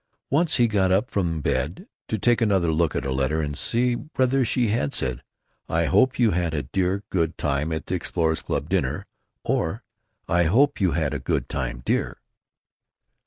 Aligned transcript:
Once 0.31 0.55
he 0.55 0.67
got 0.67 0.91
up 0.91 1.11
from 1.11 1.41
bed 1.41 1.87
to 2.07 2.17
take 2.17 2.41
another 2.41 2.71
look 2.73 2.95
at 2.95 3.05
a 3.05 3.11
letter 3.11 3.39
and 3.39 3.55
see 3.55 3.93
whether 4.15 4.43
she 4.43 4.69
had 4.69 4.95
said, 4.95 5.21
"I 5.69 5.85
hope 5.85 6.17
you 6.17 6.31
had 6.31 6.55
a 6.55 6.63
dear 6.63 7.03
good 7.11 7.37
time 7.37 7.71
at 7.71 7.85
the 7.85 7.93
Explorers' 7.93 8.41
Club 8.41 8.67
dinner," 8.67 9.05
or 9.43 9.83
"I 10.27 10.45
hope 10.45 10.81
you 10.81 10.93
had 10.93 11.13
a 11.13 11.19
good 11.19 11.47
time, 11.47 11.83
dear." 11.85 12.19